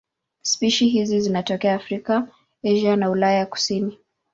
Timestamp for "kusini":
3.45-3.97